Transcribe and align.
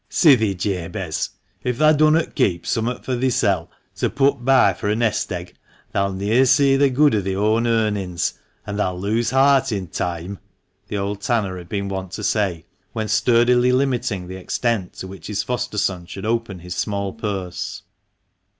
"Si 0.09 0.35
thi, 0.35 0.55
Jabez, 0.55 1.29
if 1.63 1.77
thah 1.77 1.93
dunnot 1.93 2.33
keep 2.33 2.65
summat 2.65 3.05
fur 3.05 3.15
thisel' 3.15 3.69
to 3.97 4.09
put 4.09 4.43
by 4.43 4.73
fur 4.73 4.89
a 4.89 4.95
nest 4.95 5.31
egg, 5.31 5.53
thah'll 5.93 6.11
ne'er 6.11 6.45
see 6.47 6.75
the 6.75 6.89
good 6.89 7.13
o' 7.13 7.21
thi 7.21 7.35
own 7.35 7.67
earmn's, 7.67 8.33
an' 8.65 8.77
thah'll 8.77 8.99
lose 8.99 9.29
heart 9.29 9.71
in 9.71 9.87
toime," 9.87 10.39
the 10.87 10.97
old 10.97 11.21
tanner 11.21 11.55
had 11.55 11.69
been 11.69 11.87
wont 11.87 12.09
to 12.13 12.23
say, 12.23 12.65
when 12.93 13.07
sturdily 13.07 13.71
limiting 13.71 14.27
the 14.27 14.37
extent 14.37 14.93
to 14.93 15.05
which 15.07 15.27
his 15.27 15.43
foster 15.43 15.77
son 15.77 16.07
should 16.07 16.25
open 16.25 16.57
his 16.57 16.73
small 16.73 17.13
purse. 17.13 17.83